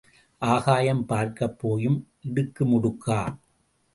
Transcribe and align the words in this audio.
ஆகாயம் 0.41 1.05
பார்க்கப் 1.05 1.59
போயும் 1.59 1.99
இடுமுடுக்கா? 2.35 3.19